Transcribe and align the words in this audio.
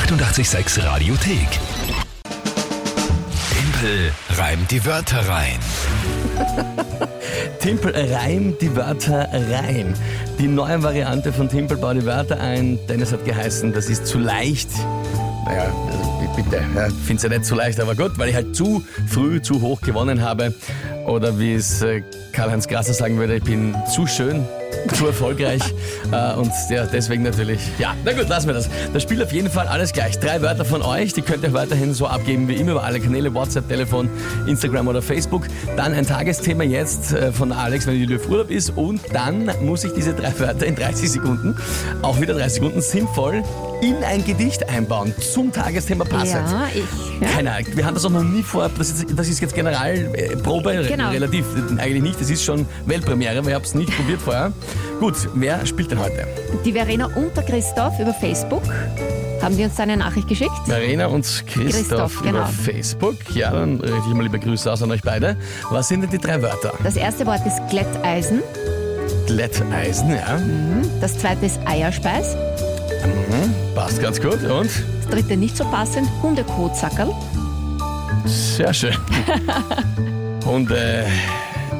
886 0.00 0.84
Radiothek. 0.84 1.48
Tempel 3.50 4.12
reimt 4.36 4.70
die 4.70 4.84
Wörter 4.84 5.26
rein. 5.26 5.58
Timpel 7.60 7.94
reimt 8.12 8.60
die 8.60 8.76
Wörter 8.76 9.26
rein. 9.32 9.94
Die 10.38 10.48
neue 10.48 10.82
Variante 10.82 11.32
von 11.32 11.48
Timpel 11.48 11.78
baut 11.78 11.96
die 11.96 12.04
Wörter 12.04 12.38
ein, 12.38 12.78
denn 12.90 13.00
es 13.00 13.10
hat 13.10 13.24
geheißen, 13.24 13.72
das 13.72 13.88
ist 13.88 14.06
zu 14.06 14.18
leicht. 14.18 14.68
Naja, 15.46 15.72
also 15.90 16.20
bi- 16.20 16.42
bitte, 16.42 16.56
ja, 16.74 16.88
finde 17.06 17.14
es 17.16 17.22
ja 17.22 17.28
nicht 17.30 17.46
zu 17.46 17.54
leicht, 17.54 17.80
aber 17.80 17.94
gut, 17.94 18.18
weil 18.18 18.28
ich 18.28 18.34
halt 18.34 18.54
zu 18.54 18.84
früh, 19.08 19.40
zu 19.40 19.62
hoch 19.62 19.80
gewonnen 19.80 20.20
habe. 20.20 20.52
Oder 21.06 21.38
wie 21.38 21.54
es 21.54 21.80
äh, 21.80 22.02
Karl-Heinz 22.32 22.68
Grasser 22.68 22.92
sagen 22.92 23.16
würde, 23.16 23.36
ich 23.36 23.44
bin 23.44 23.74
zu 23.90 24.06
schön, 24.06 24.44
zu 24.94 25.06
erfolgreich. 25.06 25.62
äh, 26.12 26.34
und 26.34 26.50
ja, 26.70 26.86
deswegen 26.86 27.22
natürlich, 27.22 27.60
ja, 27.78 27.94
na 28.04 28.12
gut, 28.12 28.28
lassen 28.28 28.46
wir 28.48 28.54
das. 28.54 28.68
Das 28.92 29.02
Spiel 29.02 29.22
auf 29.22 29.32
jeden 29.32 29.50
Fall 29.50 29.66
alles 29.66 29.92
gleich. 29.92 30.18
Drei 30.18 30.40
Wörter 30.42 30.64
von 30.64 30.82
euch, 30.82 31.12
die 31.12 31.22
könnt 31.22 31.42
ihr 31.44 31.52
weiterhin 31.52 31.92
so 31.94 32.06
abgeben 32.06 32.48
wie 32.48 32.54
immer 32.54 32.72
über 32.72 32.84
alle 32.84 33.00
Kanäle, 33.00 33.32
WhatsApp, 33.34 33.68
Telefon, 33.68 34.08
Instagram 34.46 34.88
oder 34.88 35.02
Facebook. 35.02 35.46
Dann 35.76 35.92
ein 35.92 36.06
Tagesthema 36.06 36.64
jetzt 36.64 37.12
äh, 37.12 37.32
von 37.32 37.52
Alex, 37.52 37.86
wenn 37.86 37.94
die 38.06 38.14
auf 38.16 38.28
Urlaub 38.28 38.50
ist. 38.50 38.70
Und 38.76 39.00
dann 39.12 39.50
muss 39.62 39.84
ich 39.84 39.92
diese 39.92 40.14
drei 40.14 40.32
Wörter 40.38 40.66
in 40.66 40.76
30 40.76 41.10
Sekunden, 41.10 41.56
auch 42.02 42.20
wieder 42.20 42.34
30 42.34 42.54
Sekunden, 42.54 42.80
sinnvoll 42.80 43.42
in 43.82 43.96
ein 44.04 44.24
Gedicht 44.24 44.68
einbauen 44.70 45.12
zum 45.20 45.52
Tagesthema 45.52 46.04
passend. 46.04 46.48
Ja, 46.50 46.66
ich. 46.74 47.20
Ja? 47.20 47.28
Keine 47.28 47.52
Ahnung, 47.52 47.66
wir 47.74 47.84
haben 47.84 47.94
das 47.94 48.04
auch 48.06 48.10
noch 48.10 48.22
nie 48.22 48.42
vor. 48.42 48.70
Das 48.78 48.88
ist, 48.90 49.06
das 49.14 49.28
ist 49.28 49.40
jetzt 49.40 49.54
Generalprobe, 49.54 50.72
äh, 50.74 50.86
Genau. 50.86 51.10
relativ, 51.10 51.44
eigentlich 51.76 52.02
nicht. 52.02 52.20
Das 52.20 52.30
ist 52.30 52.42
schon 52.42 52.66
Weltpremiere, 52.86 53.42
weil 53.42 53.48
ich 53.50 53.54
habe 53.54 53.64
es 53.64 53.74
nicht 53.74 53.94
probiert 53.94 54.20
vorher. 54.22 54.52
Gut, 55.00 55.14
wer 55.34 55.64
spielt 55.66 55.90
denn 55.90 55.98
heute? 55.98 56.26
Die 56.64 56.72
Verena 56.72 57.06
und 57.06 57.36
der 57.36 57.44
Christoph 57.44 57.98
über 58.00 58.14
Facebook 58.14 58.62
haben 59.42 59.56
die 59.56 59.64
uns 59.64 59.76
da 59.76 59.82
eine 59.82 59.96
Nachricht 59.96 60.28
geschickt. 60.28 60.52
Verena 60.64 61.06
und 61.06 61.22
Christoph, 61.46 61.72
Christoph, 61.72 62.22
genau. 62.22 62.38
über 62.38 62.46
Facebook. 62.46 63.16
Ja, 63.34 63.52
dann 63.52 63.80
richte 63.80 64.08
ich 64.08 64.14
mal 64.14 64.22
liebe 64.22 64.38
Grüße 64.38 64.72
aus 64.72 64.82
an 64.82 64.90
euch 64.90 65.02
beide. 65.02 65.36
Was 65.70 65.88
sind 65.88 66.00
denn 66.00 66.10
die 66.10 66.18
drei 66.18 66.40
Wörter? 66.40 66.72
Das 66.82 66.96
erste 66.96 67.26
Wort 67.26 67.46
ist 67.46 67.60
Glätteisen, 67.70 68.42
Glätteisen, 69.26 70.10
ja. 70.10 70.40
das 71.00 71.18
zweite 71.18 71.46
ist 71.46 71.60
Eierspeis, 71.66 72.36
Passt 73.74 74.00
ganz 74.00 74.20
gut. 74.20 74.42
Und? 74.42 74.70
das 74.70 75.10
dritte 75.10 75.36
nicht 75.36 75.56
so 75.56 75.64
passend, 75.64 76.08
Hundekotsackerl. 76.22 77.12
Sehr 78.24 78.72
schön. 78.72 78.96
Hunde. 80.44 81.06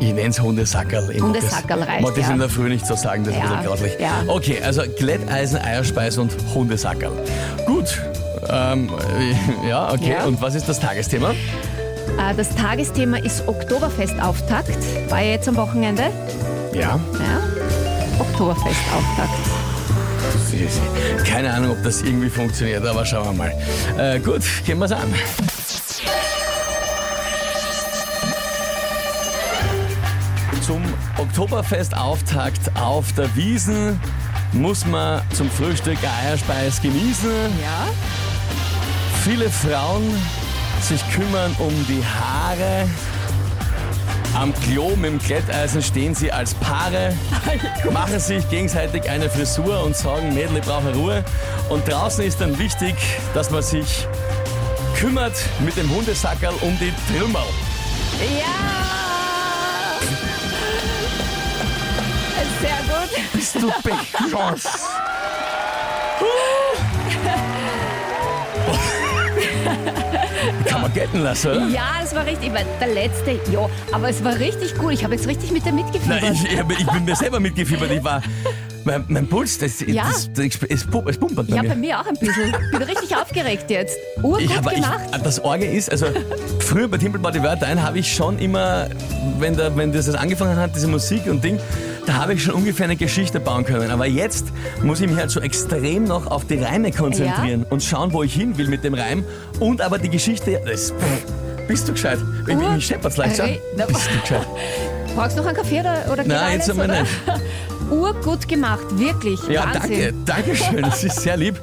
Ich 0.00 0.12
nenne 0.12 0.28
es 0.28 0.40
Hundesackerl. 0.40 1.14
Hundesackerl 1.20 1.82
reicht, 1.82 2.02
mag 2.02 2.14
das 2.14 2.26
ja. 2.26 2.32
in 2.32 2.38
der 2.38 2.48
Früh 2.48 2.68
nicht 2.68 2.86
so 2.86 2.94
sagen, 2.94 3.24
das 3.24 3.34
ist 3.34 3.38
Ja, 3.40 3.44
ein 3.46 3.50
bisschen 3.56 3.66
grauslich. 3.66 3.92
ja. 4.00 4.22
Okay, 4.26 4.60
also 4.62 4.82
Glätteisen, 4.98 5.58
Eierspeis 5.58 6.18
und 6.18 6.32
Hundesackerl. 6.54 7.12
Gut. 7.66 8.02
Ähm, 8.48 8.90
äh, 9.64 9.68
ja, 9.68 9.90
okay. 9.92 10.12
Ja. 10.18 10.24
Und 10.24 10.40
was 10.42 10.54
ist 10.54 10.68
das 10.68 10.78
Tagesthema? 10.80 11.30
Äh, 11.30 12.34
Das 12.36 12.54
Tagesthema 12.54 13.16
ist 13.18 13.46
Oktoberfestauftakt. 13.48 14.76
War 15.10 15.20
ja 15.22 15.30
jetzt 15.32 15.48
am 15.48 15.56
Wochenende. 15.56 16.04
Ja. 16.72 16.80
Ja. 16.80 17.00
Oktoberfestauftakt. 18.18 19.30
Keine 21.26 21.52
Ahnung, 21.52 21.72
ob 21.72 21.82
das 21.82 22.02
irgendwie 22.02 22.28
funktioniert, 22.30 22.86
aber 22.86 23.04
schauen 23.04 23.24
wir 23.26 23.32
mal. 23.32 23.52
Äh, 23.98 24.20
gut, 24.20 24.42
gehen 24.64 24.78
wir 24.78 24.84
es 24.86 24.92
an. 24.92 25.12
Zum 30.64 30.82
Oktoberfestauftakt 31.18 32.74
auf 32.80 33.12
der 33.12 33.36
Wiesen 33.36 34.00
muss 34.52 34.86
man 34.86 35.20
zum 35.34 35.50
Frühstück 35.50 35.98
Eierspeis 36.02 36.80
genießen. 36.80 37.30
Ja. 37.62 37.86
Viele 39.22 39.50
Frauen 39.50 40.02
sich 40.80 41.02
kümmern 41.10 41.54
um 41.58 41.74
die 41.86 42.02
Haare. 42.02 42.88
Am 44.34 44.54
Klo 44.54 44.96
mit 44.96 45.10
dem 45.10 45.18
Glätteisen 45.18 45.82
stehen 45.82 46.14
sie 46.14 46.32
als 46.32 46.54
Paare, 46.54 47.14
machen 47.92 48.18
sich 48.18 48.48
gegenseitig 48.48 49.08
eine 49.10 49.28
Frisur 49.28 49.84
und 49.84 49.94
sagen, 49.94 50.32
Mädel, 50.32 50.56
ich 50.56 50.64
brauche 50.64 50.94
Ruhe. 50.94 51.24
Und 51.68 51.86
draußen 51.86 52.24
ist 52.24 52.40
dann 52.40 52.58
wichtig, 52.58 52.94
dass 53.34 53.50
man 53.50 53.62
sich 53.62 54.08
kümmert 54.96 55.34
mit 55.62 55.76
dem 55.76 55.90
Hundesackerl 55.90 56.54
um 56.62 56.78
die 56.78 56.92
Trümmer. 57.12 57.44
Ja! 58.38 59.13
Sehr 62.64 62.78
gut. 62.88 63.32
Bist 63.32 63.54
du 63.56 63.70
bekloppt? 63.82 64.68
Kann 70.66 70.82
man 70.82 70.92
gelten 70.92 71.20
lassen, 71.22 71.50
oder? 71.50 71.66
Ja, 71.68 71.82
das 72.00 72.14
war 72.14 72.24
richtig. 72.26 72.52
weil 72.52 72.64
Der 72.80 72.88
letzte, 72.88 73.32
ja, 73.52 73.68
aber 73.92 74.08
es 74.08 74.22
war 74.24 74.38
richtig 74.38 74.74
cool. 74.82 74.92
Ich 74.92 75.04
habe 75.04 75.14
jetzt 75.14 75.26
richtig 75.26 75.50
mit 75.52 75.64
dir 75.64 75.72
mitgefiebert. 75.72 76.22
Nein, 76.22 76.32
ich, 76.34 76.52
ich, 76.52 76.58
hab- 76.58 76.70
ich 76.72 76.86
bin 76.86 77.04
mir 77.04 77.16
selber 77.16 77.40
mitgefiebert. 77.40 77.90
Ich 77.90 78.02
war. 78.04 78.22
Mein, 78.84 79.04
mein 79.08 79.26
Puls, 79.26 79.58
das, 79.58 79.80
Ja. 79.80 80.04
das, 80.04 80.30
das, 80.32 80.46
es, 80.68 80.86
es 81.08 81.18
pumpert 81.18 81.48
bei 81.48 81.56
ja, 81.56 81.62
mir. 81.62 81.68
bei 81.70 81.74
mir 81.76 82.00
auch 82.00 82.06
ein 82.06 82.14
bisschen. 82.16 82.52
Bin 82.70 82.82
richtig 82.82 83.16
aufgeregt 83.20 83.70
jetzt. 83.70 83.96
Urgut 84.22 84.42
Ich 84.42 84.56
hab- 84.56 84.68
gemacht. 84.68 85.00
Ich, 85.14 85.22
das 85.22 85.40
Orge 85.42 85.64
ist, 85.66 85.90
also 85.90 86.06
früher 86.60 86.88
bei 86.88 86.98
Timpel 86.98 87.20
die 87.32 87.42
Wörter 87.42 87.66
ein, 87.66 87.82
habe 87.82 87.98
ich 87.98 88.12
schon 88.14 88.38
immer, 88.38 88.88
wenn, 89.38 89.56
der, 89.56 89.74
wenn 89.76 89.92
das 89.92 90.08
angefangen 90.14 90.56
hat, 90.56 90.74
diese 90.76 90.88
Musik 90.88 91.26
und 91.26 91.42
Ding, 91.42 91.58
da 92.06 92.14
habe 92.16 92.34
ich 92.34 92.42
schon 92.42 92.54
ungefähr 92.54 92.84
eine 92.84 92.96
Geschichte 92.96 93.40
bauen 93.40 93.64
können. 93.64 93.90
Aber 93.90 94.06
jetzt 94.06 94.46
muss 94.82 95.00
ich 95.00 95.08
mich 95.08 95.16
halt 95.16 95.30
so 95.30 95.40
extrem 95.40 96.04
noch 96.04 96.26
auf 96.26 96.46
die 96.46 96.58
Reime 96.62 96.92
konzentrieren 96.92 97.64
und 97.70 97.82
schauen, 97.82 98.12
wo 98.12 98.22
ich 98.22 98.34
hin 98.34 98.58
will 98.58 98.68
mit 98.68 98.84
dem 98.84 98.92
Reim. 98.94 99.24
Und 99.60 99.80
aber 99.80 99.98
die 99.98 100.10
Geschichte, 100.10 100.60
das, 100.66 100.90
pff, 100.90 101.66
bist 101.66 101.88
du 101.88 101.92
gescheit? 101.92 102.18
Ich, 102.46 102.76
ich 102.78 102.86
scheppert's 102.86 103.16
leicht, 103.16 103.36
schau. 103.38 103.44
Re- 103.44 103.58
Na, 103.78 103.86
Bist 103.86 104.00
du 104.14 104.20
gescheit? 104.20 104.46
Brauchst 105.16 105.38
du 105.38 105.40
noch 105.42 105.46
einen 105.48 105.56
Kaffee 105.56 105.80
oder, 105.80 105.96
oder 106.12 106.24
Nein, 106.24 106.54
jetzt 106.58 106.68
einmal 106.68 106.88
nicht. 106.88 107.10
Urgut 107.90 108.48
gemacht, 108.48 108.84
wirklich. 108.98 109.40
Ja, 109.48 109.64
Wahnsinn. 109.64 109.80
danke, 109.80 110.14
danke 110.24 110.56
schön, 110.56 110.82
das 110.82 111.04
ist 111.04 111.20
sehr 111.20 111.36
lieb. 111.36 111.60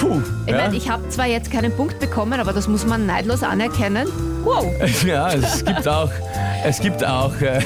Puh. 0.00 0.20
Ich 0.46 0.52
ja. 0.52 0.58
meine, 0.58 0.76
ich 0.76 0.88
habe 0.88 1.08
zwar 1.08 1.26
jetzt 1.26 1.50
keinen 1.50 1.72
Punkt 1.72 1.98
bekommen, 2.00 2.40
aber 2.40 2.52
das 2.52 2.68
muss 2.68 2.86
man 2.86 3.06
neidlos 3.06 3.42
anerkennen. 3.42 4.08
Wow. 4.44 4.66
Ja, 5.06 5.28
es 5.32 5.64
gibt 5.64 5.86
auch, 5.88 6.10
es 6.64 6.78
gibt 6.80 7.04
auch 7.04 7.32
äh, 7.40 7.60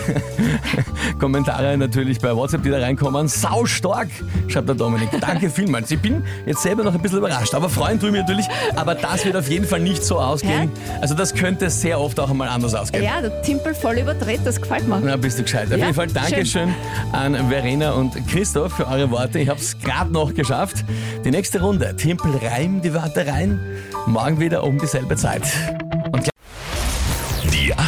Kommentare 1.19 1.77
natürlich 1.77 2.19
bei 2.19 2.35
WhatsApp, 2.35 2.63
die 2.63 2.71
da 2.71 2.79
reinkommen. 2.79 3.29
Sau 3.29 3.67
stark, 3.67 4.09
schreibt 4.49 4.69
der 4.69 4.75
Dominik. 4.75 5.09
Danke 5.21 5.51
vielmals. 5.51 5.91
Ich 5.91 6.01
bin 6.01 6.23
jetzt 6.47 6.63
selber 6.63 6.83
noch 6.85 6.95
ein 6.95 7.01
bisschen 7.01 7.19
überrascht, 7.19 7.55
aber 7.55 7.69
freuen 7.69 7.99
tue 8.01 8.09
ich 8.09 8.13
mich 8.13 8.23
natürlich. 8.23 8.47
Aber 8.75 8.95
das 8.95 9.25
wird 9.25 9.37
auf 9.37 9.49
jeden 9.49 9.67
Fall 9.67 9.81
nicht 9.81 10.05
so 10.05 10.19
ausgehen. 10.19 10.71
Also 11.01 11.15
das 11.15 11.35
könnte 11.35 11.69
sehr 11.71 12.01
oft 12.01 12.19
auch 12.21 12.31
einmal 12.31 12.49
anders 12.49 12.75
ausgehen. 12.75 13.05
Ja, 13.05 13.21
der 13.21 13.43
Timpel 13.43 13.75
voll 13.75 13.99
überdreht, 13.99 14.41
das 14.45 14.61
gefällt 14.61 14.87
mir. 14.89 15.01
Na, 15.03 15.17
bist 15.17 15.39
du 15.39 15.43
gescheit. 15.43 15.67
Auf 15.67 15.73
Ja, 15.73 15.77
jeden 15.79 15.95
Fall 15.95 16.07
Dankeschön 16.09 16.75
an 17.13 17.35
Verena 17.49 17.93
und 17.93 18.15
Christoph 18.29 18.73
für 18.75 18.87
eure 18.87 19.11
Worte. 19.11 19.39
Ich 19.39 19.49
habe 19.49 19.61
es 19.61 19.79
gerade 19.79 20.13
noch 20.13 20.33
geschafft. 20.35 20.85
Die 21.25 21.31
nächste 21.31 21.61
Runde. 21.61 21.95
Timpel 21.97 22.33
reim 22.43 22.81
die 22.83 22.93
Wörter 22.95 23.27
rein. 23.27 23.61
Morgen 24.07 24.41
wieder 24.41 24.65
um 24.65 24.79
dieselbe 24.79 25.17
Zeit. 25.17 25.43